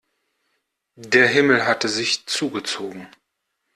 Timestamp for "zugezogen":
2.25-3.07